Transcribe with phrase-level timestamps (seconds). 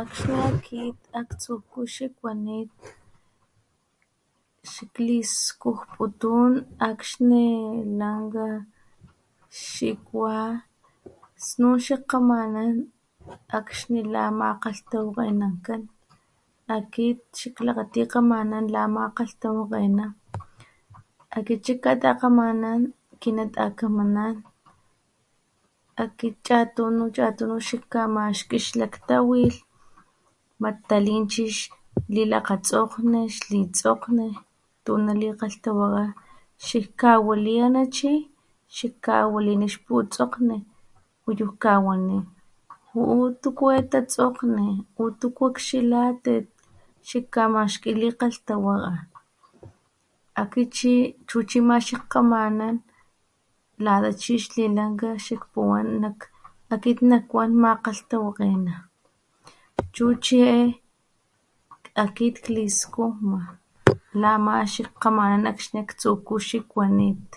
[0.00, 2.72] Akxni akit aktsujku xikuanit
[4.72, 6.50] xakliskujputun
[6.90, 7.46] akxni
[7.98, 8.48] lanka
[9.72, 10.38] xikua
[11.46, 12.72] snun xakkgamanan
[13.58, 15.82] akxni lamakgalhtawakgenankan
[16.76, 20.06] akit xak klakgati kgamanan lamakgahtawakgena
[21.38, 22.80] akit xakkatakgamanan
[23.20, 24.34] kinatakamanan
[26.04, 29.58] akit chatunu, chatunu xakkamaxki xlaktawilh
[30.62, 31.44] mat talin chi
[32.14, 34.26] lilakgatsokgni xli tsokgni
[34.84, 36.04] tu nalikgalhtawakga
[36.66, 38.12] xikkawali ana chi
[38.76, 40.56] xikkawalini xputsokgni
[41.28, 42.18] uyu jkawani;
[42.90, 46.46] ju'u tuku e tatsokgni, ju'u tuku akxilatit
[47.08, 48.92] xikkamaxki kilkgalhtawakga
[50.52, 50.94] ,kit chi
[51.28, 52.76] chu chi ama xikkgamanan
[53.84, 55.88] lata chi xlilanka xikpuwan
[56.74, 58.74] akit nakuan makgalhtawakgena
[59.94, 60.60] chu chi e
[62.04, 63.40] akit kliskujma
[64.22, 67.28] lama xakkgamanan lata aktsujku xikuanit.